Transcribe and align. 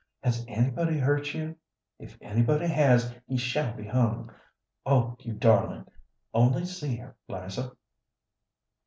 Has 0.23 0.43
anybody 0.47 0.97
hurt 0.97 1.31
you? 1.35 1.55
If 1.99 2.17
anybody 2.21 2.65
has, 2.65 3.13
he 3.27 3.37
shall 3.37 3.75
be 3.75 3.83
hung! 3.85 4.33
Oh, 4.83 5.15
you 5.19 5.33
darling! 5.33 5.85
Only 6.33 6.65
see 6.65 6.95
her, 6.95 7.15
'Liza." 7.27 7.73